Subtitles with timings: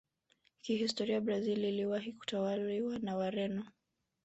[0.61, 3.63] kihistori brazil iliwahi kutawaliwa na Wareno